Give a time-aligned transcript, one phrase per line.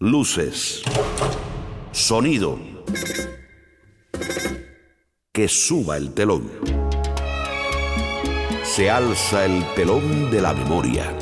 [0.00, 0.84] Luces.
[1.90, 2.56] Sonido.
[5.32, 6.48] Que suba el telón.
[8.62, 11.12] Se alza el telón de la memoria.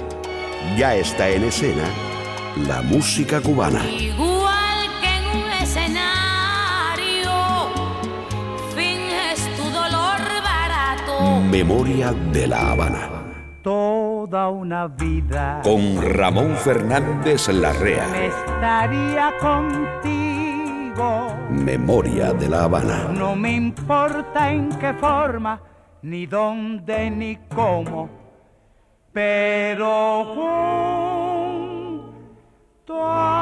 [0.77, 1.89] Ya está en escena
[2.69, 3.83] la música cubana.
[3.89, 7.33] Igual que en un escenario,
[8.75, 11.41] finges tu dolor barato.
[11.49, 13.16] Memoria de la Habana.
[14.29, 18.09] Toda una vida Con Ramón Fernández Larrea.
[18.09, 21.29] me estaría contigo.
[21.49, 23.05] Memoria de la Habana.
[23.17, 25.61] No me importa en qué forma,
[26.03, 28.11] ni dónde, ni cómo,
[29.13, 30.25] pero
[31.95, 33.36] junto a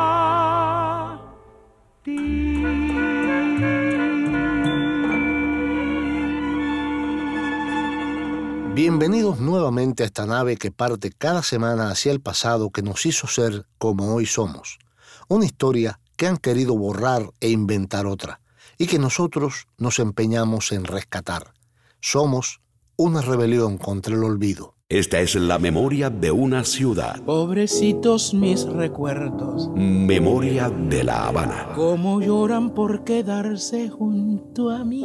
[8.75, 13.29] Bienvenidos nuevamente a esta nave que parte cada semana hacia el pasado que nos hizo
[13.29, 14.81] ser como hoy somos.
[15.29, 18.41] Una historia que han querido borrar e inventar otra,
[18.77, 21.55] y que nosotros nos empeñamos en rescatar.
[22.01, 22.63] Somos
[22.97, 24.75] una rebelión contra el olvido.
[24.89, 27.23] Esta es la memoria de una ciudad.
[27.23, 31.69] Pobrecitos mis recuerdos, Memoria de la Habana.
[31.77, 35.05] cómo lloran por quedarse junto a mí.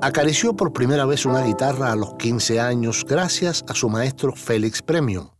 [0.00, 4.80] Acarició por primera vez una guitarra a los 15 años gracias a su maestro Félix
[4.80, 5.34] Premio.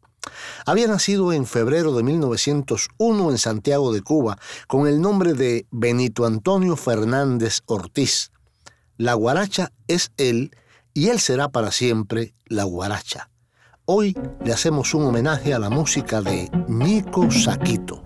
[0.66, 4.36] Había nacido en febrero de 1901 en Santiago de Cuba
[4.66, 8.32] con el nombre de Benito Antonio Fernández Ortiz.
[8.96, 10.50] La guaracha es él
[10.92, 13.30] y él será para siempre la guaracha.
[13.84, 18.02] Hoy le hacemos un homenaje a la música de Nico Saquito.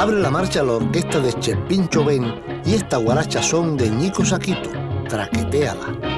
[0.00, 2.24] Abre la marcha la orquesta de Chepincho Ben
[2.64, 4.70] y esta guaracha son de Nico Saquito.
[5.06, 6.09] Traquetéala.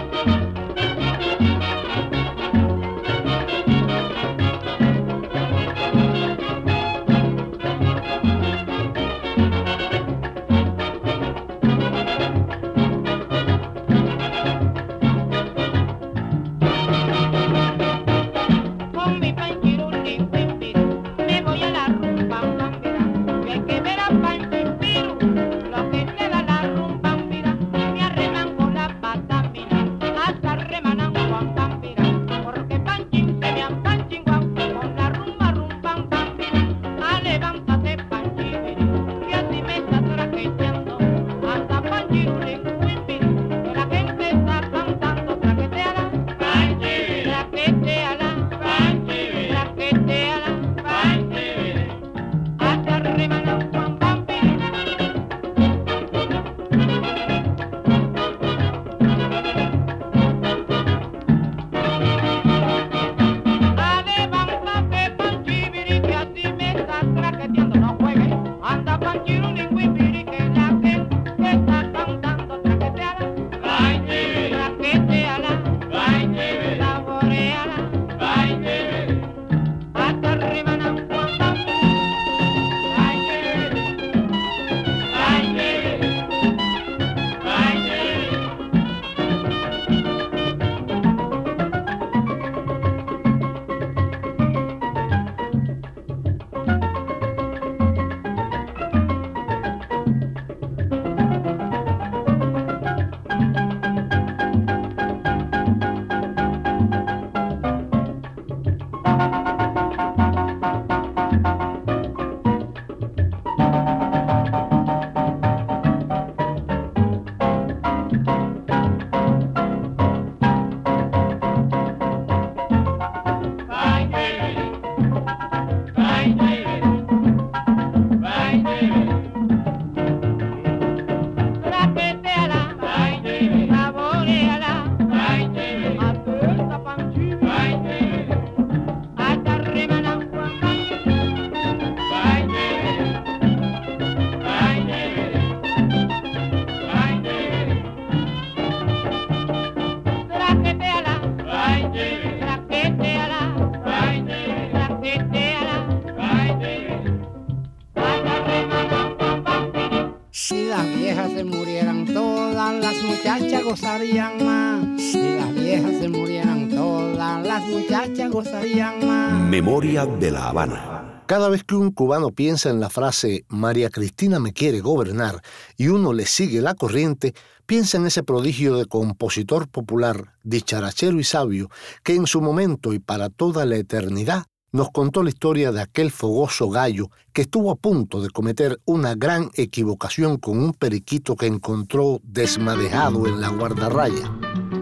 [170.07, 171.23] De la Habana.
[171.27, 175.41] Cada vez que un cubano piensa en la frase María Cristina me quiere gobernar
[175.77, 177.35] y uno le sigue la corriente,
[177.67, 181.71] Piensa en ese prodigio de compositor popular, dicharachero y sabio,
[182.03, 186.11] que en su momento y para toda la eternidad nos contó la historia de aquel
[186.11, 191.47] fogoso gallo que estuvo a punto de cometer una gran equivocación con un periquito que
[191.47, 194.31] encontró desmadejado en la guardarraya.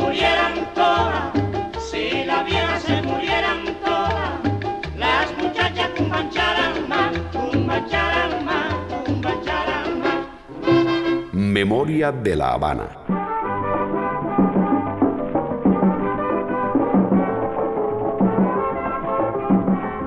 [11.52, 12.88] Memoria de la Habana.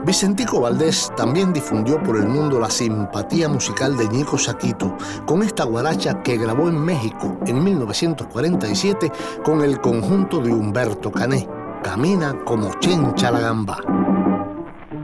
[0.07, 4.97] Vicentico Valdés también difundió por el mundo la simpatía musical de Nico Saquito
[5.27, 9.13] con esta guaracha que grabó en México en 1947
[9.45, 11.47] con el conjunto de Humberto Cané.
[11.83, 13.77] Camina como chencha la gamba.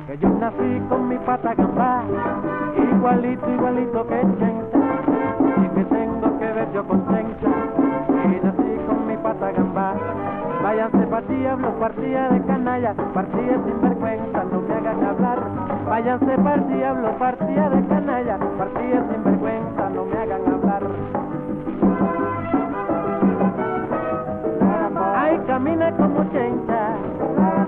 [0.07, 2.05] que yo nací con mi pata gambá,
[2.97, 4.70] igualito, igualito que Chencha,
[6.73, 7.51] yo con Chencha,
[8.25, 9.95] y nací con mi pata gambá.
[10.63, 15.39] Váyanse pa' diablos, partida de canalla, partida sin vergüenza, no me hagan hablar.
[15.89, 20.83] Váyanse pa' diablos, partida de canalla, partida sin vergüenza, no me hagan hablar.
[25.17, 26.97] Ay, camina como chencha,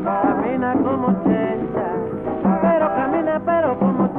[0.04, 1.88] camina como chencha,
[2.60, 4.11] pero camina pero como chencha.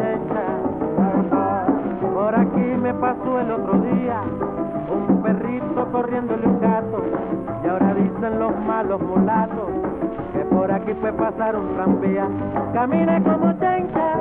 [2.64, 4.22] Me pasó el otro día
[4.90, 7.04] un perrito corriéndole un gato
[7.64, 9.70] y ahora dicen los malos mulatos
[10.34, 12.28] que por aquí fue pasar un tranvía.
[12.74, 14.14] Camina como chencha,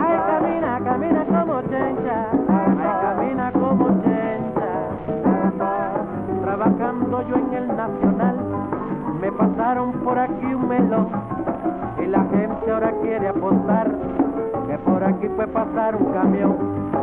[0.00, 4.70] ay camina, camina como chencha, ay camina como chencha.
[6.42, 8.36] Trabajando yo en el Nacional,
[9.20, 11.08] me pasaron por aquí un melón
[12.02, 13.90] y la gente ahora quiere apostar
[14.84, 16.56] por aquí fue pasar un camión.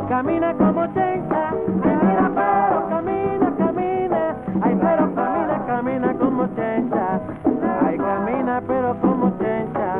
[0.08, 1.52] Camina como chencha,
[1.84, 7.20] ay mira pero camina, camina, ay pero camina, camina como chencha,
[7.86, 9.96] ay camina pero como chencha.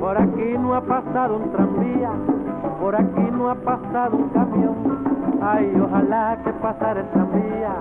[0.00, 2.10] Por aquí no ha pasado un tranvía,
[2.80, 4.74] por aquí no ha pasado un camión.
[5.42, 7.72] Ay, ojalá que pasara el tranvía,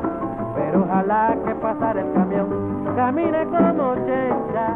[0.55, 2.47] pero ojalá que pasara el camión.
[2.95, 4.67] Camina como chencha,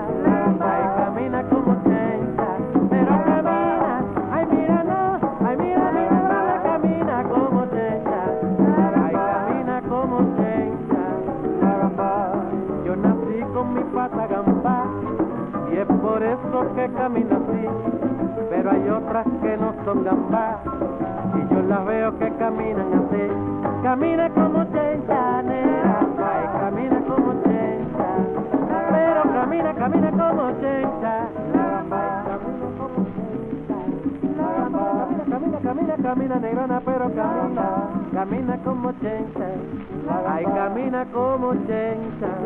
[16.76, 17.68] que camino así,
[18.50, 20.60] pero hay otras que no son gambá,
[21.36, 23.84] y yo las veo que caminan así.
[23.84, 28.10] Camina como nena, ay, camina como chencha,
[28.92, 31.63] pero camina, camina como chencha.
[35.74, 39.56] Camina, camina, negrona, pero camina, camina como chencha,
[40.28, 42.38] ay, camina como chencha.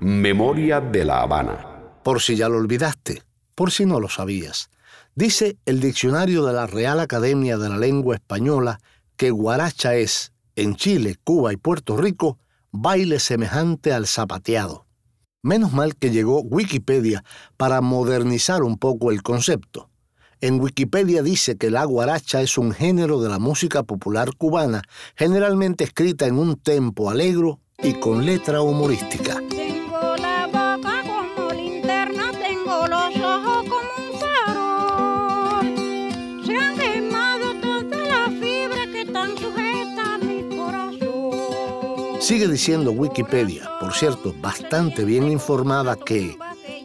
[0.00, 1.58] Memoria de la Habana.
[2.02, 3.22] Por si ya lo olvidaste,
[3.54, 4.70] por si no lo sabías.
[5.14, 8.80] Dice el diccionario de la Real Academia de la Lengua Española
[9.18, 12.38] que guaracha es, en Chile, Cuba y Puerto Rico,
[12.72, 14.86] baile semejante al zapateado.
[15.42, 17.24] Menos mal que llegó Wikipedia
[17.58, 19.89] para modernizar un poco el concepto.
[20.42, 24.80] En Wikipedia dice que la guaracha es un género de la música popular cubana,
[25.14, 29.38] generalmente escrita en un tempo alegro y con letra humorística.
[29.50, 35.76] Tengo la boca como linterna, tengo los ojos como un farol.
[36.46, 42.18] Se han quemado todas las fibras que están sujetas a mi corazón.
[42.22, 46.34] Sigue diciendo Wikipedia, por cierto, bastante bien informada, que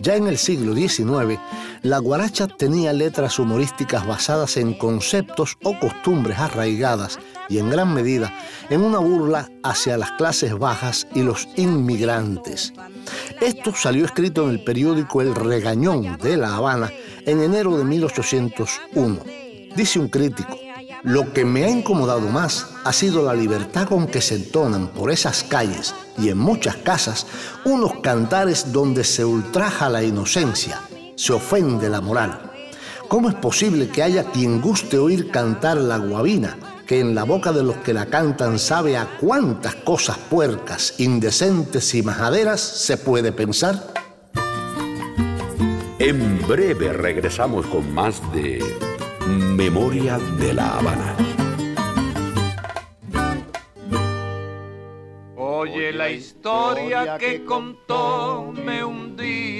[0.01, 1.39] ya en el siglo XIX,
[1.85, 8.33] la guaracha tenía letras humorísticas basadas en conceptos o costumbres arraigadas y en gran medida
[8.71, 12.73] en una burla hacia las clases bajas y los inmigrantes.
[13.39, 16.91] Esto salió escrito en el periódico El Regañón de La Habana
[17.23, 19.19] en enero de 1801.
[19.75, 20.57] Dice un crítico,
[21.03, 25.11] lo que me ha incomodado más ha sido la libertad con que se entonan por
[25.11, 27.27] esas calles y en muchas casas
[27.63, 30.81] unos cantares donde se ultraja la inocencia,
[31.15, 32.51] se ofende la moral.
[33.07, 36.57] ¿Cómo es posible que haya quien guste oír cantar la guabina,
[36.87, 41.93] que en la boca de los que la cantan sabe a cuántas cosas puercas, indecentes
[41.95, 43.93] y majaderas se puede pensar?
[45.99, 48.63] En breve regresamos con más de
[49.27, 51.15] Memoria de la Habana.
[55.37, 59.54] Oye la historia que contóme un día.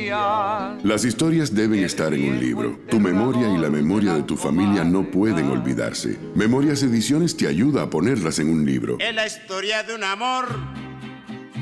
[0.83, 2.79] Las historias deben estar en un libro.
[2.89, 6.19] Tu memoria y la memoria de tu familia no pueden olvidarse.
[6.35, 8.97] Memorias Ediciones te ayuda a ponerlas en un libro.
[8.99, 10.45] Es la historia de un amor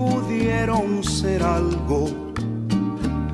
[0.00, 2.32] pudieron ser algo,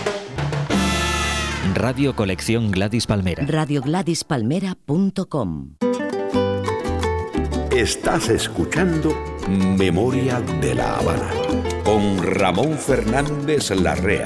[1.75, 3.43] Radio Colección Gladys Palmera.
[3.47, 5.77] RadioGladysPalmera.com
[7.77, 9.15] Estás escuchando
[9.51, 11.31] Memoria de la Habana
[11.85, 14.25] con Ramón Fernández Larrea.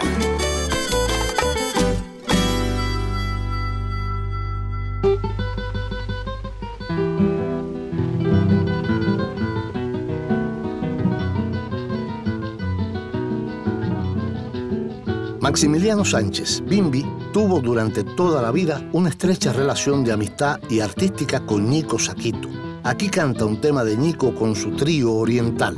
[15.40, 21.44] Maximiliano Sánchez, Bimbi, tuvo durante toda la vida una estrecha relación de amistad y artística
[21.44, 22.59] con Nico Saquito.
[22.82, 25.76] Aquí canta un tema de Nico con su trío oriental,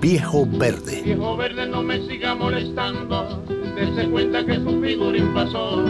[0.00, 1.02] Viejo Verde.
[1.04, 3.42] Viejo verde no me siga molestando,
[3.74, 5.84] dése cuenta que su figurín pasó.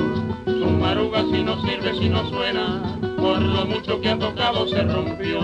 [0.47, 4.83] Su maruga si no sirve, si no suena, por lo mucho que ha tocado se
[4.85, 5.41] rompió.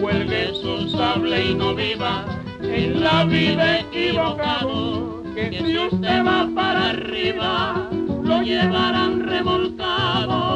[0.00, 2.24] Cuelgue su sable y no viva,
[2.60, 7.88] en la vida equivocado, que si usted va para arriba,
[8.24, 10.49] lo llevarán remolcado.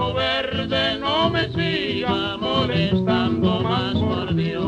[0.00, 4.64] Viejo verde, no me siga molestando más, por Dios.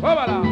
[0.00, 0.42] ¡Vábala!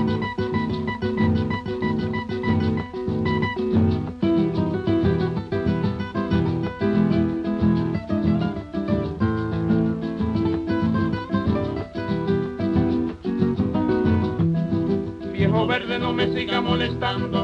[15.32, 17.43] Viejo verde, no me siga molestando,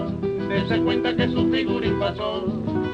[0.71, 2.45] dése cuenta que su figurín pasó.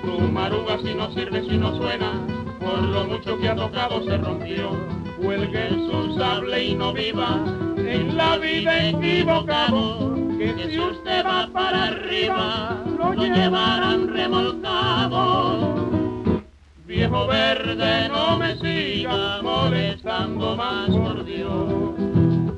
[0.03, 2.13] Su maruga si no sirve, si no suena,
[2.59, 4.71] por lo mucho que ha tocado se rompió.
[5.21, 7.39] Cuelgue su sable y no viva,
[7.77, 15.75] en la vida equivocado, que si usted va para arriba, lo llevarán remolcado.
[16.87, 21.95] Viejo verde, no me siga molestando más, por Dios.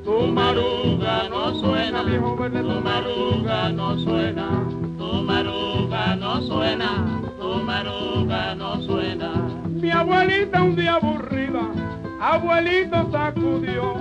[0.05, 4.88] Tu maruga no suena, viejo verde, tu maruga no suena.
[5.28, 7.04] Tu maruga no suena,
[7.38, 9.30] tu maruga no suena.
[9.66, 11.68] Mi abuelita un día aburrida,
[12.18, 13.97] abuelito sacudió,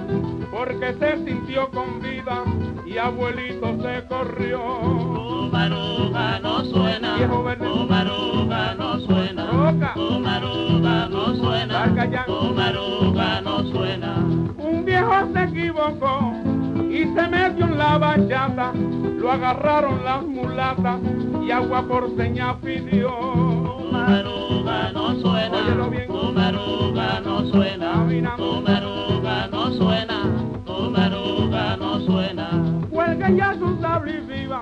[0.49, 2.45] porque se sintió con vida
[2.85, 4.61] y abuelito se corrió.
[4.81, 9.51] Tu maruga no suena, tu maruga no suena.
[9.95, 14.15] Tu maruga no suena, tu maruga no suena.
[14.57, 16.56] Un viejo se equivocó
[16.97, 20.99] y se metió en la bachata, lo agarraron las mulatas
[21.45, 23.09] y agua por seña pidió.
[23.09, 26.07] Tu maruga no suena, Óyelo bien.
[26.07, 28.43] tu maruga no suena, Caminando.
[28.55, 30.17] tu maruga no suena,
[30.65, 32.49] tu maruga no suena.
[32.89, 34.61] Cuelga ya su sable y viva,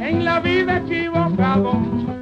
[0.00, 1.72] en la vida equivocado,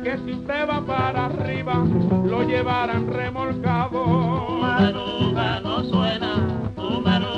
[0.04, 1.82] que si usted va para arriba,
[2.26, 4.04] lo llevarán remolcado.
[4.04, 6.32] Tu maruga no suena,
[6.76, 7.35] tu maruga no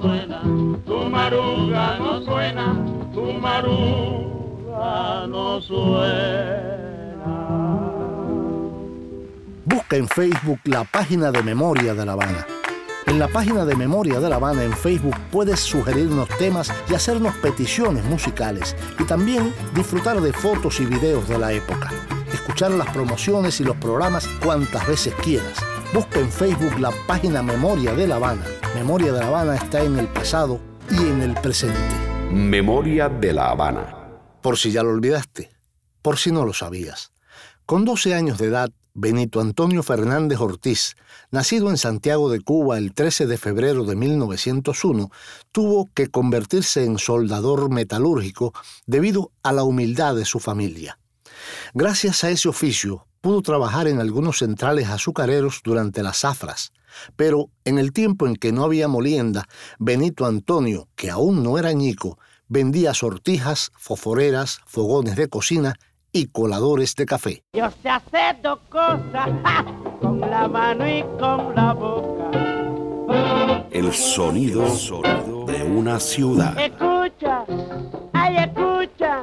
[0.00, 6.98] Tu maruga no suena, tu maruga no suena.
[9.64, 12.46] Busca en Facebook la página de Memoria de La Habana.
[13.06, 17.34] En la página de Memoria de La Habana en Facebook puedes sugerirnos temas y hacernos
[17.36, 21.90] peticiones musicales y también disfrutar de fotos y videos de la época.
[22.32, 25.58] Escuchar las promociones y los programas cuantas veces quieras.
[25.94, 28.44] Busca en Facebook la página Memoria de La Habana.
[28.74, 31.78] Memoria de La Habana está en el pasado y en el presente.
[32.30, 33.96] Memoria de la Habana.
[34.42, 35.50] Por si ya lo olvidaste,
[36.02, 37.10] por si no lo sabías.
[37.64, 40.94] Con 12 años de edad, Benito Antonio Fernández Ortiz,
[41.30, 45.10] nacido en Santiago de Cuba el 13 de febrero de 1901,
[45.52, 48.52] tuvo que convertirse en soldador metalúrgico
[48.86, 50.98] debido a la humildad de su familia.
[51.72, 56.72] Gracias a ese oficio, pudo trabajar en algunos centrales azucareros durante las zafras,
[57.16, 59.46] pero en el tiempo en que no había molienda,
[59.78, 65.74] Benito Antonio, que aún no era ñico, vendía sortijas, foforeras, fogones de cocina
[66.12, 67.44] y coladores de café.
[67.52, 69.64] Yo sé hacer dos cosas, ¡ja!
[70.00, 72.18] con la mano y con la boca.
[73.70, 74.64] El sonido
[75.46, 76.58] de una ciudad.
[76.58, 77.44] Escucha,
[78.12, 79.22] ay, escucha,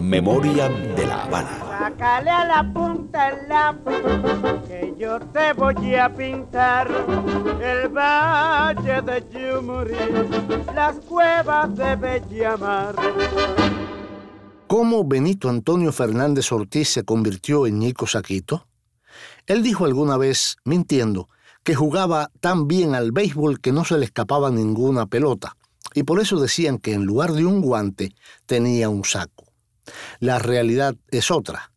[0.00, 1.73] Memoria de la Habana.
[2.04, 6.86] Sácale a la punta el lápiz, que yo te voy a pintar
[7.62, 9.96] el valle de Yumurí,
[10.74, 12.94] las cuevas de Bellamar.
[14.66, 18.66] ¿Cómo Benito Antonio Fernández Ortiz se convirtió en Ñico Saquito?
[19.46, 21.30] Él dijo alguna vez, mintiendo,
[21.62, 25.56] que jugaba tan bien al béisbol que no se le escapaba ninguna pelota,
[25.94, 28.14] y por eso decían que en lugar de un guante
[28.44, 29.46] tenía un saco.
[30.20, 31.70] La realidad es otra.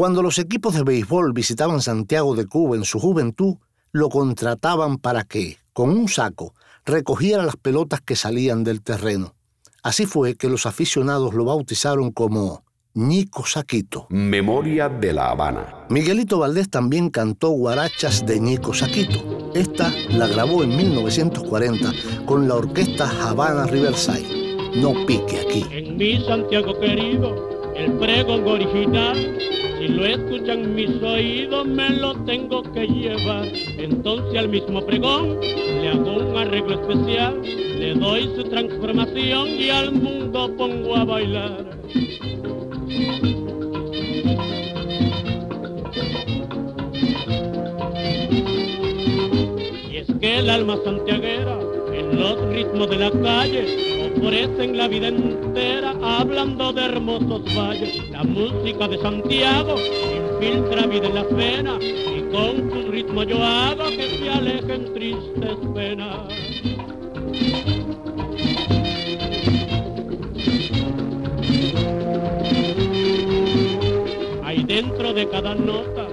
[0.00, 3.56] Cuando los equipos de béisbol visitaban Santiago de Cuba en su juventud,
[3.92, 6.54] lo contrataban para que, con un saco,
[6.86, 9.34] recogiera las pelotas que salían del terreno.
[9.82, 14.06] Así fue que los aficionados lo bautizaron como Ñico Saquito.
[14.08, 15.84] Memoria de la Habana.
[15.90, 19.52] Miguelito Valdés también cantó guarachas de Ñico Saquito.
[19.54, 21.92] Esta la grabó en 1940
[22.24, 24.56] con la orquesta Habana Riverside.
[24.76, 25.66] No pique aquí.
[25.70, 29.38] En mi Santiago querido, el pregón original,
[29.78, 33.48] si lo escuchan mis oídos me lo tengo que llevar.
[33.78, 39.92] Entonces al mismo pregón le hago un arreglo especial, le doy su transformación y al
[39.92, 41.70] mundo pongo a bailar.
[49.90, 51.58] Y es que el alma santiaguera
[52.20, 58.10] los ritmos de la calle ofrecen la vida entera hablando de hermosos valles.
[58.10, 63.84] La música de Santiago infiltra vida en las venas y con su ritmo yo hago
[63.88, 66.18] que se alejen tristes penas.
[74.44, 76.09] Hay dentro de cada nota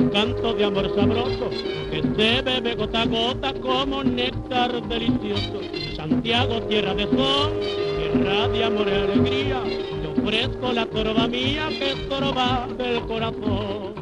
[0.00, 1.50] un canto de amor sabroso
[1.90, 5.60] que se bebe gota a gota como néctar delicioso.
[5.94, 7.52] Santiago, tierra de sol,
[7.98, 9.62] tierra de amor y alegría,
[10.00, 13.94] te ofrezco la torba mía que es torba del corazón.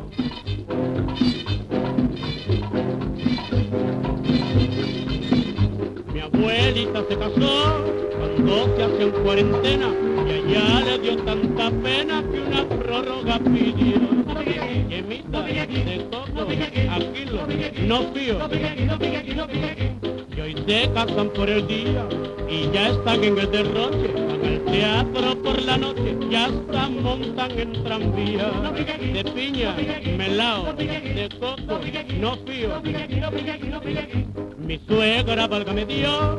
[6.12, 7.97] Mi abuelita se casó
[8.76, 9.88] se hacía en cuarentena
[10.26, 13.98] y allá le dio tanta pena que una prórroga pidió.
[14.88, 16.48] Yemita, de todo,
[16.90, 17.46] Aquilo,
[17.86, 18.38] no fío.
[20.36, 22.08] Y hoy se casan por el día
[22.48, 27.58] y ya están en el derroche, van al teatro por la noche ya hasta montan
[27.58, 28.50] en tranvía.
[29.12, 29.74] De piña,
[30.16, 31.80] melao, de coco,
[32.20, 32.82] no fío.
[34.58, 36.38] Mi suegra, válgame Dios,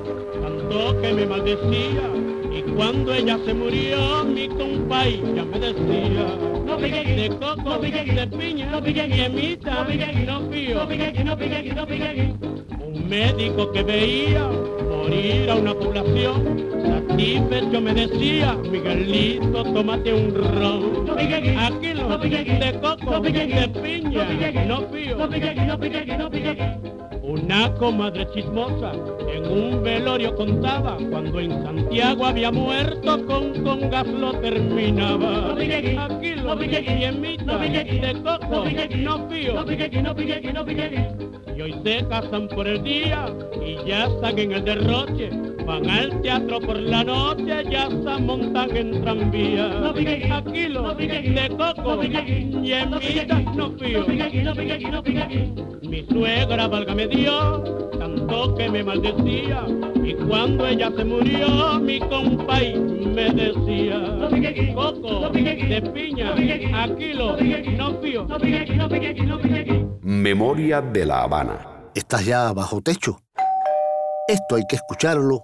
[0.69, 2.03] que me maldecía
[2.51, 6.25] y cuando ella se murió mi compay ya me decía
[6.63, 10.87] no pique de coco, no pique de piña, no pique no pique no pío, no
[10.87, 12.33] pique no pique no pique
[12.85, 14.47] Un médico que veía
[14.87, 22.79] morir a una población satisfecho me decía Miguelito tómate un ron aquí no pique de
[22.79, 26.98] coco, no pique de piña, no pío, no pique no pique no pique
[27.43, 28.91] una comadre chismosa
[29.31, 35.51] en un velorio contaba cuando en Santiago había muerto con congas lo terminaba.
[35.53, 38.65] Aquí lo de coco,
[38.97, 39.65] no fío.
[41.55, 43.25] Y hoy se casan por el día
[43.65, 45.29] y ya están en el derroche.
[45.69, 49.67] Van al teatro por la noche, ya se montan en tranvía.
[50.35, 54.07] Aquí lo de coco, yemita, no fío.
[55.83, 57.61] Mi suegra, válgame Dios,
[57.99, 59.63] tanto que me maldecía.
[60.03, 66.33] Y cuando ella se murió, mi compay me decía, Coco, de piña,
[66.83, 67.37] aquí lo,
[67.77, 68.27] no fío.
[70.01, 71.59] Memoria de la Habana.
[71.93, 73.19] ¿Estás ya bajo techo?
[74.27, 75.43] Esto hay que escucharlo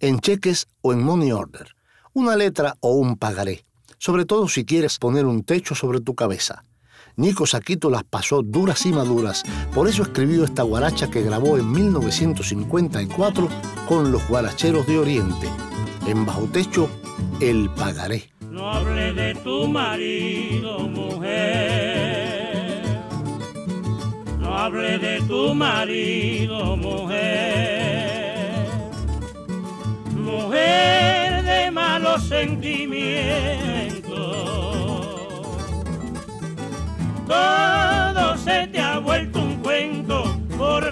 [0.00, 1.76] En cheques o en money order,
[2.14, 3.64] una letra o un pagaré,
[3.98, 6.64] sobre todo si quieres poner un techo sobre tu cabeza.
[7.16, 11.70] Nico Saquito las pasó duras y maduras, por eso escribió esta guaracha que grabó en
[11.70, 13.48] 1954
[13.88, 15.48] con los guaracheros de Oriente.
[16.06, 16.88] En Bajo Techo,
[17.40, 18.30] El Pagaré.
[18.50, 22.04] No hable de tu marido, mujer.
[24.40, 28.66] No hable de tu marido, mujer.
[30.16, 33.83] Mujer de malos sentimientos.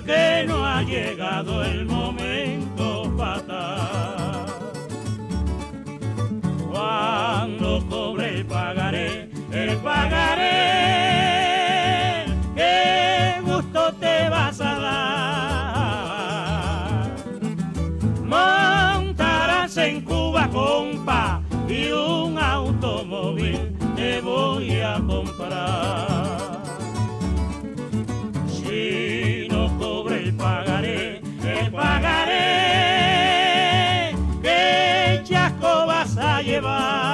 [0.05, 4.47] Porque no ha llegado el momento fatal.
[6.71, 10.45] Cuando cobre el pagaré, el pagaré,
[12.57, 14.93] qué gusto te vas a dar.
[18.25, 26.12] Montarás en Cuba, compa, y un automóvil te voy a comprar.
[36.53, 37.12] Llevar?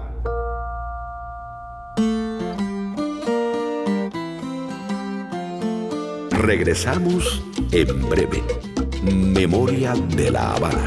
[6.30, 8.40] Regresamos en breve.
[9.02, 10.86] Memoria de la Habana.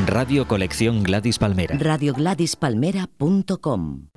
[0.07, 1.75] Radio Colección Gladys Palmera.
[1.79, 4.09] RadioGladysPalmera.com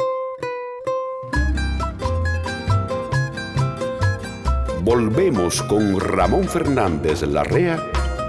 [4.84, 7.80] Volvemos con Ramón Fernández Larrea,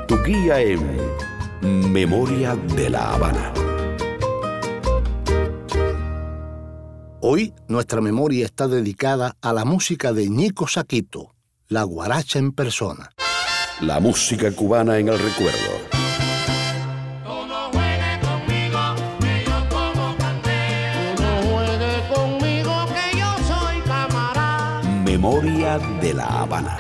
[0.07, 0.87] tu guía en
[1.91, 3.55] Memoria de la Habana.
[7.23, 11.35] Hoy nuestra memoria está dedicada a la música de Nico Saquito,
[11.69, 13.13] la guaracha en persona.
[13.81, 16.02] La música cubana en el recuerdo.
[25.23, 26.77] Memoria de la Habana.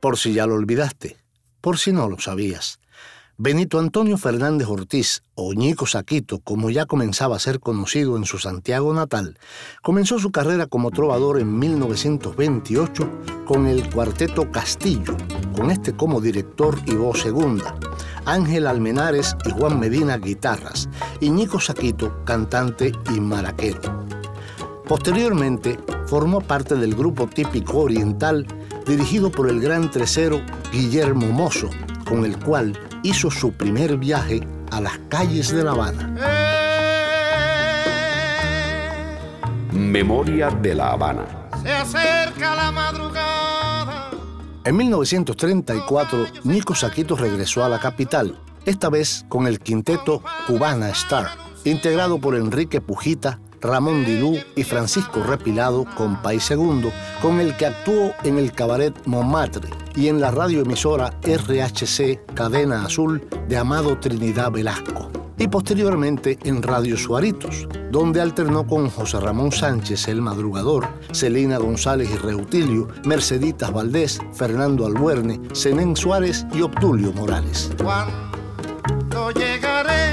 [0.00, 1.16] Por si ya lo olvidaste,
[1.62, 2.78] por si no lo sabías.
[3.38, 8.38] Benito Antonio Fernández Ortiz, o Ñico Saquito, como ya comenzaba a ser conocido en su
[8.38, 9.38] Santiago natal,
[9.80, 13.10] comenzó su carrera como trovador en 1928
[13.46, 15.16] con el cuarteto Castillo,
[15.56, 17.78] con este como director y voz segunda,
[18.26, 24.04] Ángel Almenares y Juan Medina guitarras, y Ñico Saquito cantante y maraquero.
[24.86, 28.46] Posteriormente, formó parte del grupo típico oriental
[28.86, 30.42] dirigido por el gran tresero
[30.72, 31.70] Guillermo Mozo,
[32.06, 36.14] con el cual hizo su primer viaje a las calles de La Habana.
[39.72, 41.24] Memoria de la Habana.
[41.62, 44.10] Se acerca la madrugada.
[44.64, 51.28] En 1934, Nico Saquito regresó a la capital, esta vez con el quinteto Cubana Star,
[51.64, 58.12] integrado por Enrique Pujita, Ramón Dilú y Francisco Repilado, Compay Segundo, con el que actuó
[58.22, 65.10] en el cabaret Montmartre y en la radioemisora RHC Cadena Azul de Amado Trinidad Velasco.
[65.38, 72.10] Y posteriormente en Radio Suaritos, donde alternó con José Ramón Sánchez el Madrugador, Celina González
[72.12, 77.70] y Reutilio, Merceditas Valdés, Fernando Albuerne, Zenén Suárez y Obdulio Morales.
[77.82, 80.12] Cuando llegaré,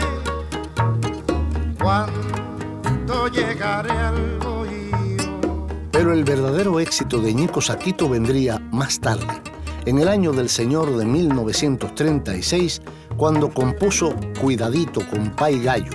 [5.91, 9.41] Pero el verdadero éxito de Ñico Saquito vendría más tarde,
[9.85, 12.81] en el año del Señor de 1936,
[13.17, 15.91] cuando compuso Cuidadito con Pai Gallo.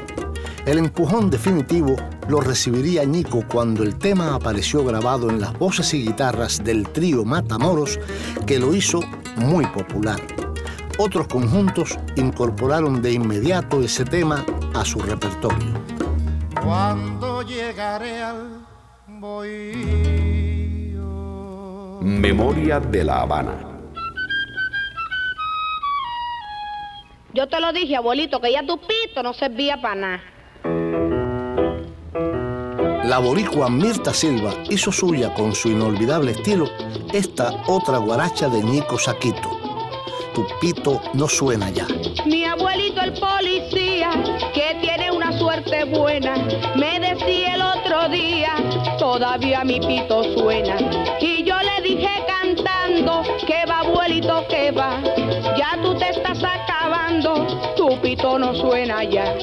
[0.65, 1.97] El empujón definitivo
[2.29, 7.25] lo recibiría Ñico cuando el tema apareció grabado en las voces y guitarras del trío
[7.25, 8.01] Matamoros,
[8.47, 9.01] que lo hizo
[9.37, 10.21] muy popular.
[10.99, 16.06] Otros conjuntos incorporaron de inmediato ese tema a su repertorio.
[16.65, 18.67] Cuando llegaré al
[19.07, 19.77] bohío.
[22.01, 23.55] Memoria de la Habana.
[27.35, 30.23] Yo te lo dije, abuelito, que ya tu pito no servía para nada.
[33.05, 36.67] La boricua Mirta Silva hizo suya con su inolvidable estilo
[37.13, 39.51] esta otra guaracha de Nico Saquito.
[40.35, 41.87] tu pito no suena ya.
[42.27, 44.11] Mi abuelito el policía,
[44.53, 44.66] que
[45.85, 46.37] buena,
[46.75, 48.55] me decía el otro día,
[48.99, 50.77] todavía mi pito suena.
[51.21, 55.01] Y yo le dije cantando, que va abuelito, que va,
[55.57, 59.35] ya tú te estás acabando, tu pito no suena ya.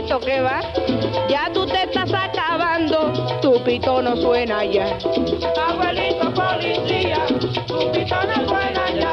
[0.00, 0.60] Que va,
[1.28, 4.98] ya tú te estás acabando, tu pito no suena ya.
[5.68, 7.26] Abuelito policía,
[7.66, 9.12] tu pito no suena ya.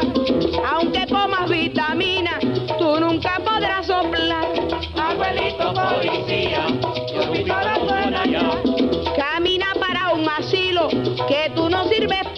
[0.72, 2.39] Aunque comas vitamina,
[2.78, 4.48] tú nunca podrás soplar.
[4.96, 8.62] Abuelito policía, tu pito no suena ya.
[9.18, 10.88] Camina para un asilo,
[11.28, 12.29] que tú no sirves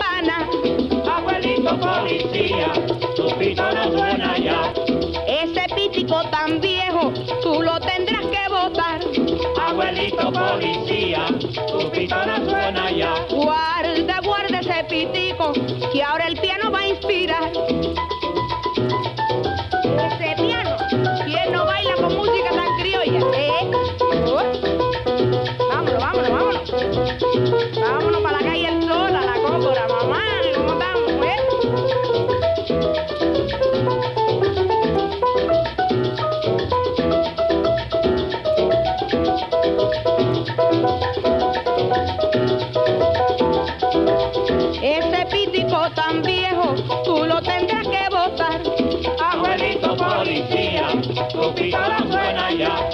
[10.51, 11.25] policía,
[11.67, 13.13] tu pito no suena ya.
[13.29, 15.53] Guarda, guarda ese pitico,
[15.91, 17.51] que ahora el piano va a inspirar.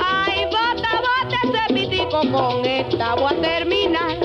[0.04, 4.18] Ay, bota, bota ese pítico, con esta voy a terminar.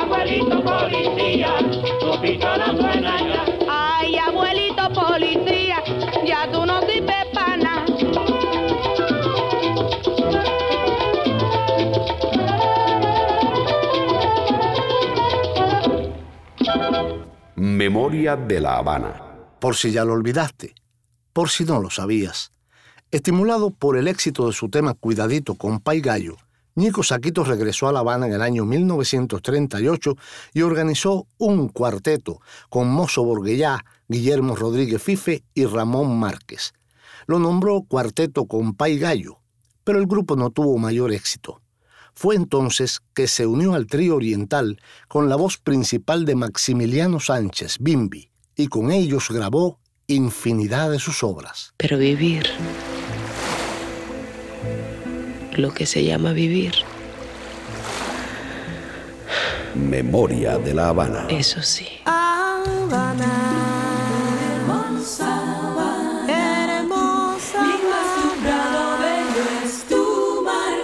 [0.00, 1.54] Abuelito policía,
[2.00, 3.44] tu pito no suena ya.
[3.68, 5.82] Ay, abuelito policía,
[6.24, 7.84] ya tú no sirves para nada.
[17.56, 19.22] Memoria de la Habana.
[19.60, 20.74] Por si ya lo olvidaste,
[21.32, 22.52] por si no lo sabías.
[23.10, 26.36] Estimulado por el éxito de su tema Cuidadito con Pay Gallo,
[26.74, 30.14] Nico Saquito regresó a La Habana en el año 1938
[30.52, 36.74] y organizó un cuarteto con Mozo Borguellá, Guillermo Rodríguez Fife y Ramón Márquez.
[37.26, 39.38] Lo nombró Cuarteto con Pay Gallo,
[39.84, 41.62] pero el grupo no tuvo mayor éxito.
[42.14, 47.78] Fue entonces que se unió al trío oriental con la voz principal de Maximiliano Sánchez,
[47.80, 51.74] Bimbi, y con ellos grabó infinidad de sus obras.
[51.76, 52.46] Pero vivir,
[55.58, 56.72] lo que se llama vivir,
[59.74, 61.26] Memoria de la Habana.
[61.28, 61.86] eso sí.
[62.04, 63.26] Habana,
[64.56, 65.42] hermosa,
[66.28, 70.78] hermosa, mi acostumbrado bello es tu mar.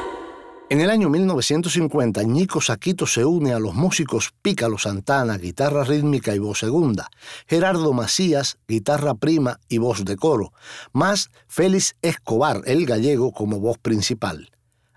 [0.68, 6.34] En el año 1950, Ñico Saquito se une a los músicos Pícalo Santana, guitarra rítmica
[6.34, 7.08] y voz segunda,
[7.46, 10.52] Gerardo Macías, guitarra prima y voz de coro,
[10.92, 14.50] más Félix Escobar, el gallego, como voz principal.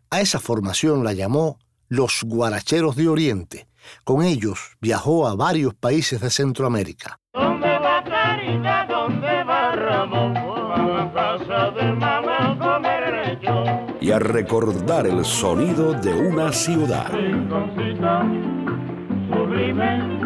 [0.09, 3.67] A esa formación la llamó Los Guaracheros de Oriente.
[4.05, 7.19] Con ellos viajó a varios países de Centroamérica.
[7.33, 8.85] ¿Dónde va Clarita?
[8.87, 10.37] ¿Dónde va Ramón?
[10.37, 13.97] A casa de mamá a comer lechón.
[13.99, 17.11] Y a recordar el sonido de una ciudad.
[17.11, 18.23] Rinconcita
[19.29, 20.21] sublime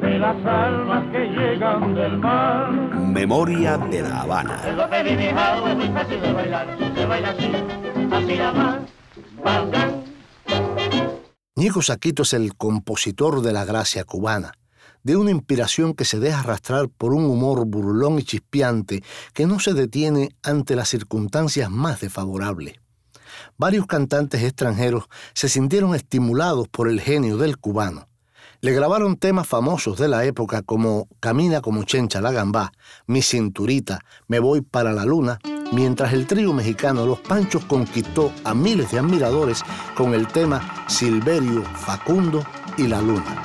[0.00, 2.72] de las almas que llegan del mar.
[2.72, 4.60] Memoria de la Habana.
[4.66, 6.76] Es lo que vi mi hija, es muy fácil de bailar.
[6.96, 7.52] Se baila así,
[8.10, 9.01] así nada más.
[9.44, 9.72] Bang,
[11.54, 14.52] Ñico Saquito es el compositor de la gracia cubana,
[15.02, 19.02] de una inspiración que se deja arrastrar por un humor burlón y chispeante
[19.34, 22.74] que no se detiene ante las circunstancias más desfavorables.
[23.58, 28.08] Varios cantantes extranjeros se sintieron estimulados por el genio del cubano.
[28.60, 32.72] Le grabaron temas famosos de la época como Camina como Chencha la Gambá,
[33.06, 35.38] Mi Cinturita, Me Voy para la Luna,
[35.72, 39.62] mientras el trío mexicano Los Panchos conquistó a miles de admiradores
[39.96, 42.44] con el tema Silverio, Facundo
[42.76, 43.42] y la Luna.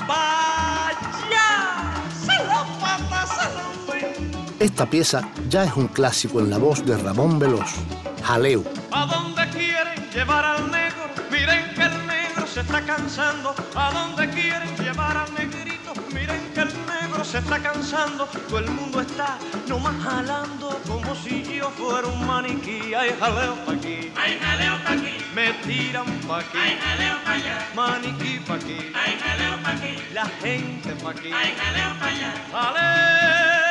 [4.60, 7.76] Esta pieza ya es un clásico en la voz de Ramón Veloz,
[8.24, 8.64] Jaleo.
[8.92, 11.04] ¿A dónde quieren llevar al negro?
[11.32, 13.54] Miren que el negro se está cansando.
[13.76, 15.67] ¿A dónde quieren llevar al negrito?
[17.28, 18.26] Se está cansando.
[18.48, 23.74] Todo el mundo está nomás jalando como si yo fuera un maniquí, hay jaleo pa'
[23.74, 28.56] aquí, Hay jaleo pa' aquí, me tiran pa' aquí, hay jaleo pa' allá, maniquí pa'
[28.56, 32.32] aquí, hay jaleo pa' aquí, la gente pa' aquí, hay jaleo pa' allá.
[32.52, 33.67] jaleo,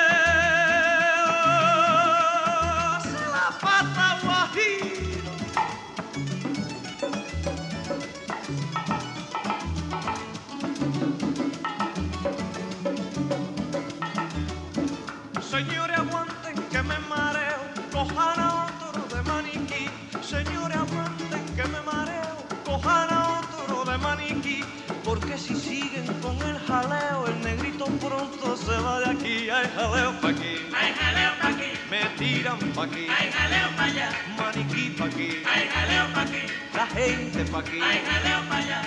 [28.27, 29.51] pronto se va de aquí.
[29.51, 33.85] Hay jaleo pa' aquí, Hay jaleo pa' aquí, me tiran pa' aquí, hay jaleo pa'
[33.85, 36.43] allá, maniquí pa' aquí, hay jaleo pa' aquí,
[36.75, 37.81] la gente pa' aquí.
[37.81, 38.83] hay jaleo pa' allá.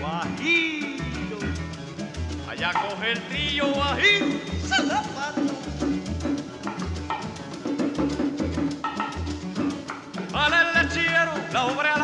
[0.00, 1.38] Guajiro,
[2.48, 4.26] allá coge el trillo guajiro,
[4.68, 5.00] se la.
[10.32, 11.99] Ala el lechero, la obra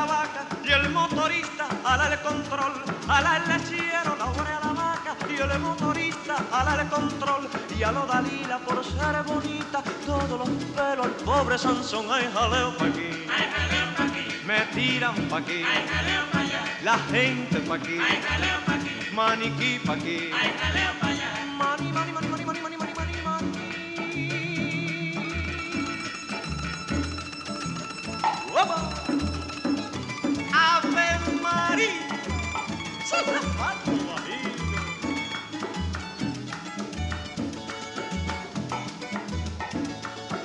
[1.97, 2.73] ala el control.
[3.09, 7.49] Ala el lechero, la obra a la vaca y el motorista ala el control.
[7.77, 12.07] Y a lo Dalila por ser bonita, todos los pelos al pobre Sansón.
[12.11, 16.41] Hay jaleo pa' aquí, Hay jaleo pa' aquí, me tiran pa' aquí, hay jaleo pa'
[16.41, 20.31] allá, la gente pa' aquí, hay jaleo pa' aquí, maniquí pa' aquí.
[20.33, 21.31] hay jaleo pa' allá.
[21.59, 22.56] Mani, mani, mani, mani, mani,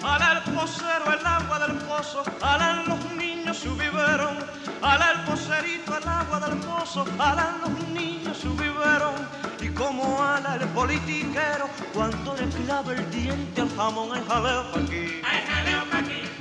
[0.03, 4.37] Ala el posero el agua del pozo, ala los niños su biberón,
[4.81, 5.19] ala el
[5.97, 9.27] el agua del pozo, ala los niños su biberón.
[9.61, 15.21] Y como ala el politiquero, cuando le clava el diente al jamón, hay jaleo aquí,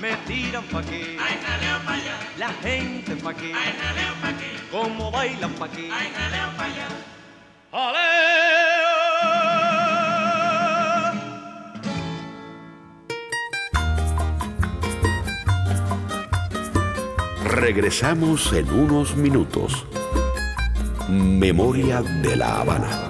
[0.01, 4.28] me tiran pa' aquí, hay jaleo pa' allá, la gente pa' aquí, hay jaleo pa'
[4.28, 5.88] aquí, como bailan pa' aquí.
[5.90, 6.88] hay jaleo pa' allá.
[7.72, 8.30] ¡Jaleo!
[17.44, 19.86] Regresamos en unos minutos.
[21.09, 23.10] Memoria de la Habana.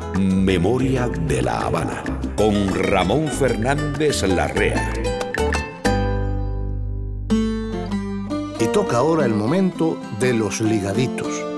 [0.19, 2.03] Memoria de la Habana
[2.35, 4.93] con Ramón Fernández Larrea.
[8.59, 11.50] Y toca ahora el momento de los ligaditos.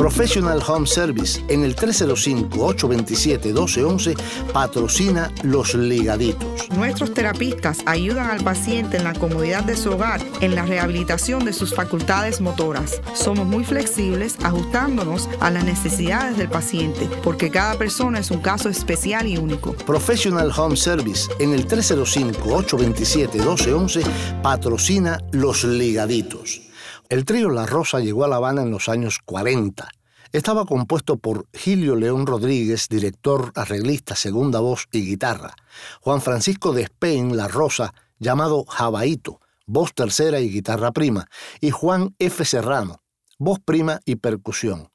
[0.00, 4.16] Professional Home Service en el 305-827-1211
[4.50, 6.70] patrocina Los Ligaditos.
[6.70, 11.52] Nuestros terapistas ayudan al paciente en la comodidad de su hogar en la rehabilitación de
[11.52, 13.02] sus facultades motoras.
[13.12, 18.70] Somos muy flexibles ajustándonos a las necesidades del paciente porque cada persona es un caso
[18.70, 19.74] especial y único.
[19.74, 26.69] Professional Home Service en el 305-827-1211 patrocina Los Ligaditos.
[27.10, 29.88] El trío La Rosa llegó a La Habana en los años 40.
[30.30, 35.56] Estaba compuesto por Gilio León Rodríguez, director, arreglista, segunda voz y guitarra.
[36.02, 41.26] Juan Francisco de Spain La Rosa, llamado Jabaito, voz tercera y guitarra prima.
[41.60, 42.44] Y Juan F.
[42.44, 43.02] Serrano,
[43.38, 44.92] voz prima y percusión.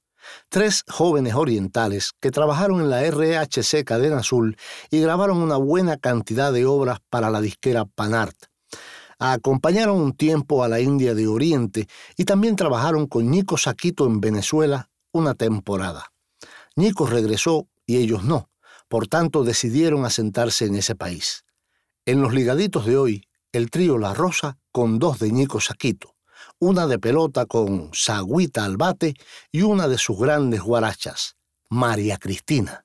[0.47, 4.55] Tres jóvenes orientales que trabajaron en la RHC Cadena Azul
[4.89, 8.37] y grabaron una buena cantidad de obras para la disquera Panart.
[9.19, 11.87] Acompañaron un tiempo a la India de Oriente
[12.17, 16.11] y también trabajaron con Nico Saquito en Venezuela una temporada.
[16.75, 18.49] Nico regresó y ellos no,
[18.87, 21.43] Por tanto, decidieron asentarse en ese país.
[22.05, 26.15] En los ligaditos de hoy, el trío La Rosa con dos de Ñico Saquito,
[26.59, 29.15] una de pelota con Sagüita al bate
[29.51, 31.35] y una de sus grandes guarachas,
[31.69, 32.84] María Cristina.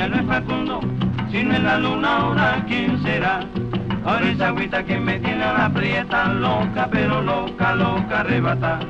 [0.00, 0.80] Ya no es Facundo,
[1.30, 3.40] sino en la luna ahora quién será.
[4.06, 8.80] Ahora esa agüita que me tiene a la prieta loca, pero loca, loca, arrebata.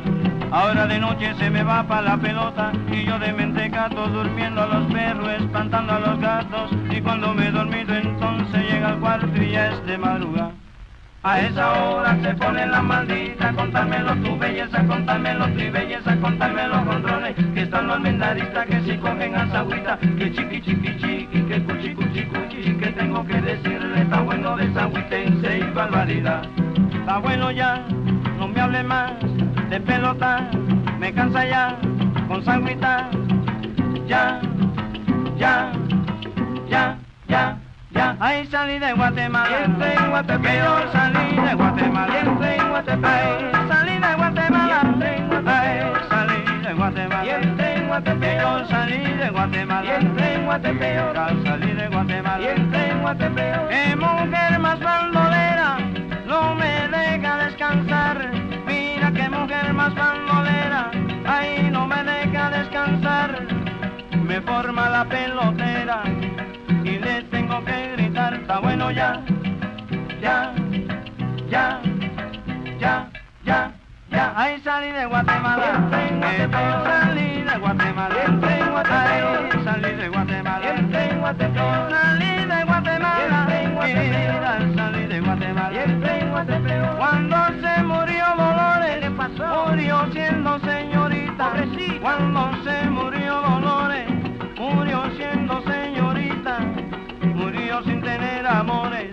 [0.53, 4.67] Ahora de noche se me va pa' la pelota y yo de mentecato durmiendo a
[4.69, 9.43] los perros, espantando a los gatos y cuando me he dormido entonces llega al cuarto
[9.43, 10.60] y ya es de madrugada.
[11.23, 16.85] A esa hora se pone la maldita, contármelo tu belleza, contármelo tu belleza, contármelo los
[16.87, 21.43] controles, que están los mendaristas que si cogen a esa agüita, que chiqui chiqui chiqui,
[21.43, 26.43] que cuchi cuchi cuchi, que tengo que decirle, está bueno de en seis barbaridad.
[26.91, 27.85] Está bueno ya,
[28.39, 29.13] no me hable más
[29.69, 30.49] de pelota,
[30.99, 31.79] me cansa ya,
[32.29, 33.11] con sanguita,
[34.07, 34.41] ya,
[35.37, 35.71] ya,
[36.67, 36.97] ya,
[37.29, 37.60] ya.
[38.01, 43.99] Ya, ahí salí de Guatemala, entré en yo salí de Guatemala, entré en Guatemala, salí
[43.99, 50.45] de Guatemala, entré en salí de Guatemala, entré en yo salí de Guatemala, entré en
[50.47, 52.91] Guatemala, salí de Guatemala, entré
[53.93, 55.77] en mujer más bandolera,
[56.27, 58.31] no me deja descansar,
[58.67, 60.91] mira qué mujer más bandolera,
[61.27, 63.47] ahí no me deja descansar,
[64.25, 66.20] me forma la pelotera
[68.61, 69.21] bueno ya,
[70.21, 70.53] ya,
[71.49, 71.81] ya,
[72.79, 73.09] ya,
[73.45, 73.73] ya,
[74.11, 74.33] ya.
[74.37, 80.65] Ahí salí de Guatemala, salí de Guatemala, ahí salí de Guatemala,
[82.05, 83.15] salí de Guatemala,
[84.77, 86.97] salí de Guatemala.
[86.99, 89.11] Cuando se murió Dolores,
[89.67, 91.53] murió siendo señorita,
[92.01, 94.07] cuando se murió Dolores,
[94.59, 95.80] murió siendo señorita,
[98.51, 99.11] amores,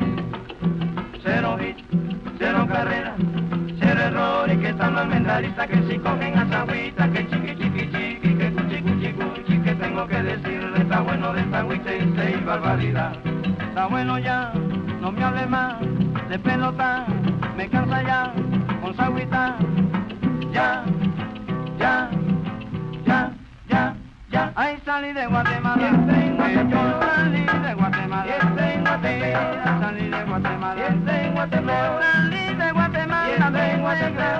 [1.23, 1.77] cero hit,
[2.39, 3.15] cero carrera,
[3.79, 7.91] cero error y que están los mendaristas que si cogen a agüita, que chiqui chiqui
[7.91, 12.45] chiqui, que cuchi cuchi cuchi, que tengo que decirle, está bueno de esta y seis
[12.45, 13.13] barbaridad,
[13.59, 14.51] está bueno ya,
[15.01, 15.75] no me hable más
[16.29, 17.05] de pelota,
[17.55, 18.33] me cansa ya,
[18.81, 19.55] con su agüita,
[20.51, 20.83] ya,
[21.79, 22.09] ya,
[23.05, 23.31] ya,
[23.69, 23.95] ya.
[24.29, 26.99] Ya, ahí salí de Guatemala, eh, yo.
[26.99, 27.96] salí de Guatemala,
[30.07, 34.37] de Guatemala, salí de Guatemala, de Guatemala,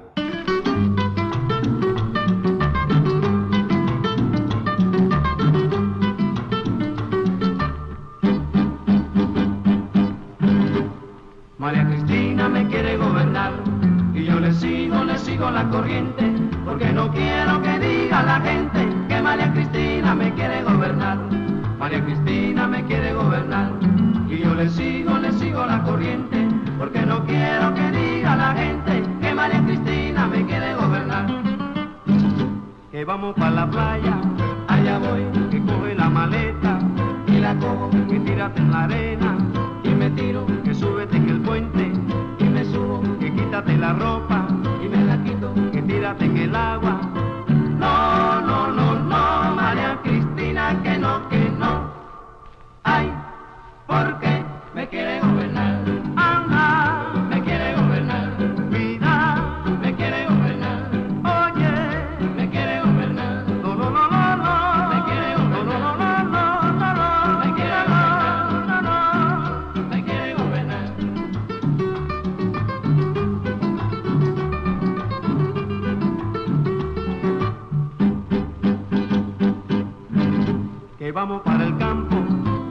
[15.51, 16.32] La corriente
[16.64, 21.18] porque no quiero que diga la gente que María Cristina me quiere gobernar.
[21.78, 23.72] María Cristina me quiere gobernar
[24.28, 29.03] y yo le sigo, le sigo la corriente porque no quiero que diga la gente
[29.20, 31.26] que María Cristina me quiere gobernar.
[32.93, 34.20] Que vamos para la playa,
[34.68, 36.78] allá voy, que coge la maleta
[37.26, 39.38] y la cojo, que tírate en la arena
[39.82, 41.93] y me tiro, que súbete en el puente
[42.38, 44.21] y me subo, que quítate la ropa
[46.20, 47.11] en el agua.
[81.03, 82.14] Que vamos para el campo,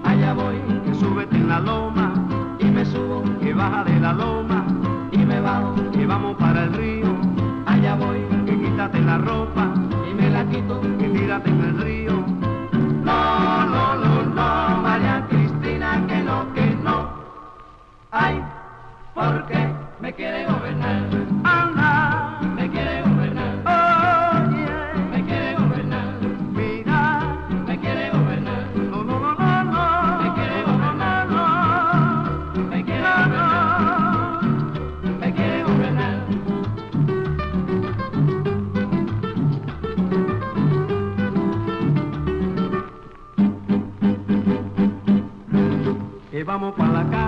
[0.06, 0.56] allá voy,
[0.86, 2.14] que súbete en la loma
[2.60, 4.66] y me subo, que baja de la loma
[5.12, 7.14] y me bajo, que vamos para el río,
[7.66, 9.74] allá voy, que quítate la ropa
[10.10, 12.14] y me la quito, que tírate en el río.
[13.04, 17.10] No, no, no, no, María Cristina, que no, que no.
[18.12, 18.42] Ay,
[19.14, 20.46] porque me quiere
[46.62, 47.21] vamos para la calle.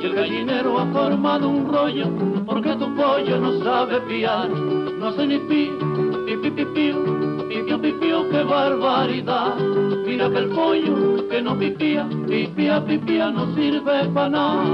[0.00, 2.06] Y el gallinero ha formado un rollo
[2.46, 4.48] porque tu pollo no sabe piar.
[4.48, 5.70] No hace ni pi,
[6.24, 7.04] pi, pi, pi, pío,
[7.46, 9.54] pi, pío, pi, pío, qué barbaridad.
[10.04, 14.64] Mira que el pollo que no pipía, pipía, pipía, no sirve para nada.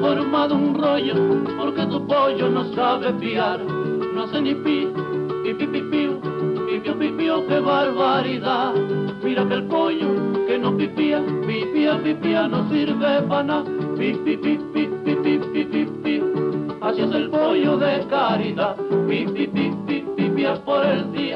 [0.00, 1.14] Formado un rollo
[1.58, 3.60] porque tu pollo no sabe piar
[4.14, 4.88] no hace ni pi
[5.42, 5.80] pi pi pi pi
[6.82, 8.74] pío pi pío qué barbaridad
[9.22, 10.08] mira que el pollo
[10.46, 13.64] que no pipía pipía pipía no sirve para nada
[13.98, 16.24] pi pi pi pi pi pi pi pi pío
[16.80, 18.76] así es el pollo de caridad
[19.08, 21.31] pi pi pi pi pipía por el día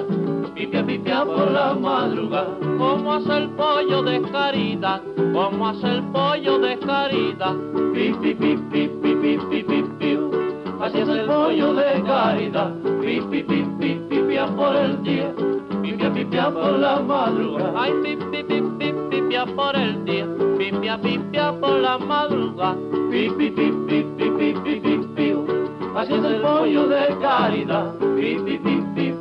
[1.16, 2.58] Pipia por la madrugada.
[2.76, 5.00] ¿Cómo hace el pollo de caridad?
[5.32, 7.54] ¿Cómo hace el pollo de caridad?
[7.94, 10.30] Pi, pi, pi, pi, pi, pi, pi, pi, piu.
[10.78, 12.74] Así es el pollo de caridad.
[13.00, 15.32] Pi, pi, pi, pi, pipia por el día.
[15.80, 17.72] Pipia, pipia por la madrugada.
[17.74, 20.26] Ay, pi, pi, pi, pi, pipia por el día.
[20.58, 22.76] Pipia, pipia por la madrugada.
[23.10, 25.34] Pi, pi, pi, pi, pi, pi, pi, pi.
[25.96, 27.94] Así es el pollo de caridad.
[28.16, 29.12] Pi, pi, pi, pi,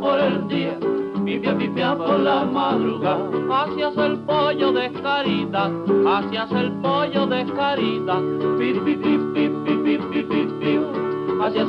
[0.00, 0.78] por el día
[1.24, 3.28] pipia pipia por la madrugada.
[3.50, 5.70] Hacías el pollo de caridad,
[6.06, 8.22] hacías el pollo de caridad.
[8.58, 10.30] Pip, pip, pip, pip, pip, pip,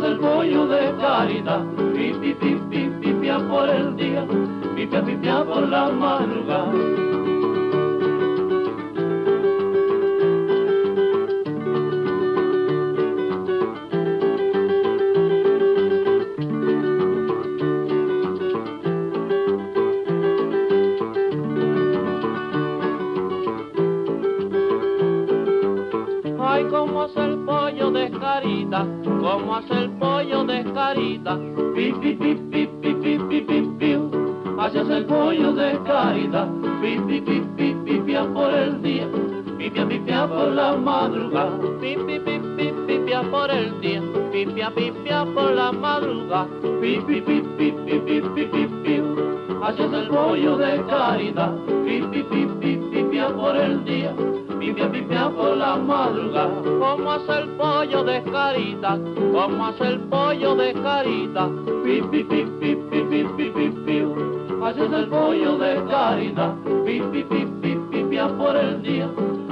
[0.03, 1.63] el pollo de caridad.
[1.93, 4.25] Pip, pip, pip, pipia por el día,
[4.75, 7.04] pipia, pipia por la madrugada.
[29.21, 31.37] Cómo hace el pollo de carita.
[31.75, 33.97] Pi, pi, pi, pi, pi, pi, pi, pi,
[34.79, 36.47] es el pollo de carita.
[36.81, 39.07] Pi, pi, pi, pi, pipia por el día.
[39.57, 41.57] Pipia, pipia por la madrugada.
[41.79, 44.01] Pi, pi, pi, pi, pipia por el día.
[44.31, 46.47] Pipia, pipia por la madrugada.
[46.81, 49.01] Pi, pi, pi, pi, pi, pi, pi, pi,
[49.77, 51.53] el pollo de caridad.
[51.85, 53.29] Pi, pi, pi, pi, pipia
[54.59, 56.61] pipia, pipia por la madrugada.
[56.63, 58.99] Como hace el pollo de carita,
[59.31, 61.49] como hace el pollo de carita.
[61.83, 64.05] Pipi, pipi, pipi, pipi, pipi,
[64.63, 66.55] haces el pollo de carita.
[66.85, 69.09] Pipi, pipi, pipia por el día,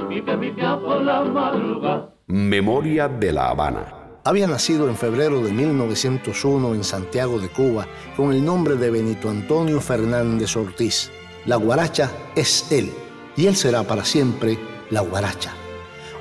[0.08, 2.10] pipia, pipia por la madrugada.
[2.26, 4.04] Memoria de la Habana.
[4.26, 7.86] Había nacido en febrero de 1901 en Santiago de Cuba
[8.16, 11.10] con el nombre de Benito Antonio Fernández Ortiz.
[11.44, 12.90] La guaracha es él
[13.36, 14.58] y él será para siempre
[14.94, 15.52] la guaracha.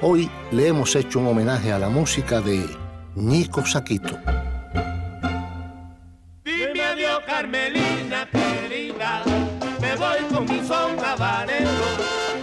[0.02, 2.66] Hoy le hemos hecho un homenaje a la música de
[3.16, 4.18] Nico Saquito.
[6.44, 9.22] Dime adiós, Carmelina querida,
[9.80, 11.70] me voy con mi son habanero.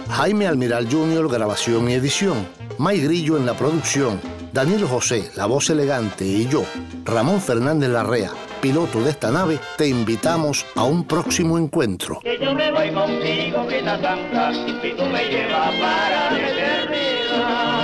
[0.09, 2.47] Jaime Almiral Jr., grabación y edición.
[2.77, 4.19] May Grillo en la producción.
[4.53, 6.63] Danilo José, la voz elegante, y yo,
[7.05, 8.31] Ramón Fernández Larrea,
[8.61, 12.19] piloto de esta nave, te invitamos a un próximo encuentro.
[12.21, 17.81] Que yo me voy contigo, que la santa, y tú me llevas para la eternidad.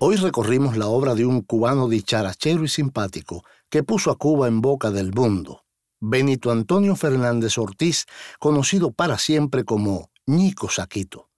[0.00, 4.60] Hoy recorrimos la obra de un cubano dicharachero y simpático que puso a Cuba en
[4.60, 5.62] boca del mundo.
[6.00, 8.06] Benito Antonio Fernández Ortiz,
[8.38, 11.30] conocido para siempre como Ñico Saquito.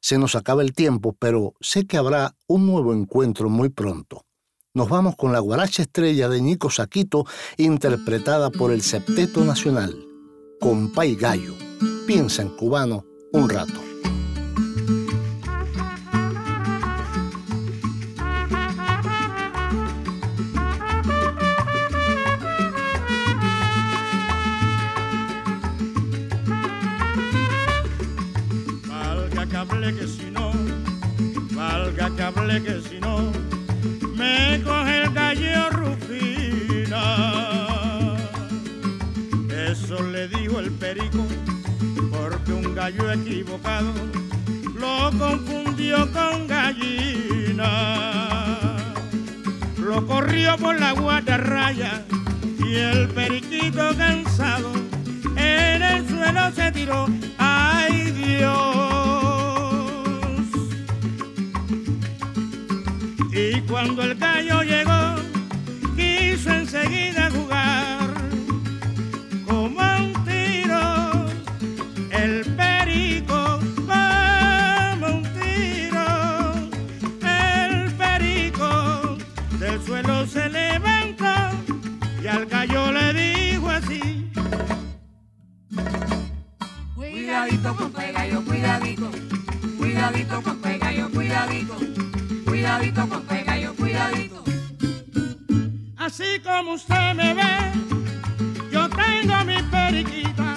[0.00, 4.26] Se nos acaba el tiempo, pero sé que habrá un nuevo encuentro muy pronto.
[4.74, 7.26] Nos vamos con la guaracha estrella de Ñico Saquito,
[7.58, 9.94] interpretada por el Septeto Nacional,
[10.60, 11.52] Compa y Gallo.
[12.06, 13.04] Piensa en cubano
[13.34, 13.82] un rato.
[28.88, 30.50] Valga que que si no,
[31.54, 33.01] valga que que si no,
[42.82, 43.92] gallo equivocado
[44.74, 47.68] lo confundió con gallina.
[49.78, 52.02] Lo corrió por la guatarraya
[52.58, 54.72] y el periquito cansado
[55.36, 57.06] en el suelo se tiró.
[57.38, 58.50] ¡Ay Dios!
[63.32, 65.14] Y cuando el gallo llegó,
[65.94, 67.21] quiso enseguida
[82.62, 84.30] y al gallo le dijo así.
[86.94, 89.10] Cuidadito con gallo, cuidadito.
[89.78, 91.76] Cuidadito con gallo, cuidadito.
[92.44, 94.44] Cuidadito con gallo, cuidadito.
[95.96, 97.72] Así como usted me ve,
[98.70, 100.54] yo tengo mi periquita.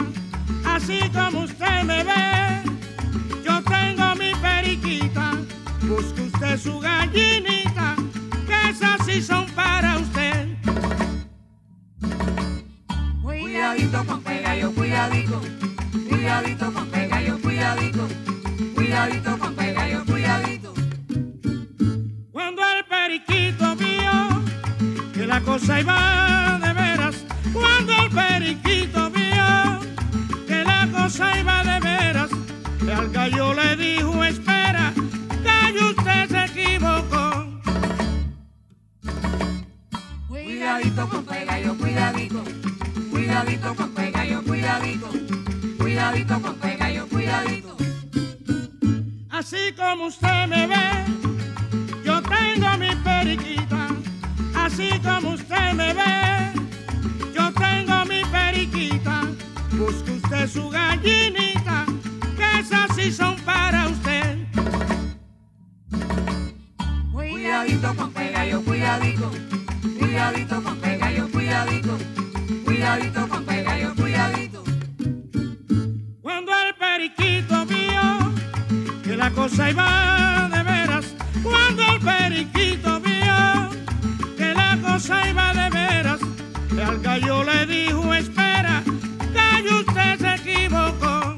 [0.66, 2.62] Así como usted me ve,
[3.44, 5.32] yo tengo mi periquita.
[5.84, 7.96] Busque usted su gallinita,
[8.48, 10.15] que esas sí son para usted.
[16.46, 18.08] Cuidadito con gallo, cuidadito.
[18.76, 20.74] Cuidadito con gallo, cuidadito.
[22.32, 24.44] Cuando el periquito vio
[25.12, 27.16] que la cosa iba de veras,
[27.52, 29.80] cuando el periquito vio
[30.46, 32.30] que la cosa iba de veras,
[32.96, 34.94] al gallo le dijo, espera,
[35.44, 37.48] gallo usted se equivocó.
[40.28, 42.44] Cuidadito con gallo, cuidadito.
[43.10, 45.25] Cuidadito con gallo, cuidadito.
[45.96, 47.78] Cuidadito con gallo, cuidadito.
[49.30, 51.06] Así como usted me ve,
[52.04, 53.88] yo tengo mi periquita.
[54.56, 56.52] Así como usted me ve,
[57.34, 59.22] yo tengo mi periquita.
[59.72, 61.86] Busque usted su gallinita,
[62.36, 64.46] que esas sí son para usted.
[67.14, 69.32] Cuidadito con gallo, cuidadito.
[69.98, 71.98] Cuidadito con gallo, cuidadito.
[72.66, 73.65] Cuidadito con gallo,
[79.56, 83.70] cosa iba de veras, cuando el periquito vio
[84.36, 86.20] que la cosa iba de veras,
[86.86, 88.84] al gallo le dijo, espera,
[89.34, 91.38] gallo usted se equivocó.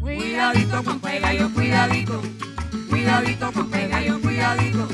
[0.00, 2.22] Cuidadito con gallo, cuidadito.
[2.90, 4.88] Cuidadito con gallo, cuidadito.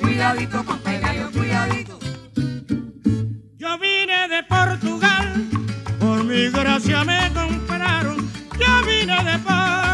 [0.00, 1.98] Cuidadito con gallo, cuidadito.
[3.56, 5.44] Yo vine de Portugal,
[6.00, 7.35] por mi gracia me
[9.24, 9.85] de Portugal,